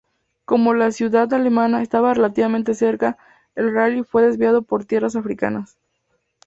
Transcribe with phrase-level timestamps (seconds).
[0.45, 3.19] Como la ciudad alemana estaba relativamente cerca,
[3.53, 5.77] el rally fue desviado por tierras africanas.